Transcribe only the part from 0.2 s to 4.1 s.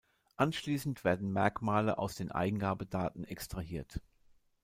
Anschließend werden Merkmale aus den Eingabedaten extrahiert.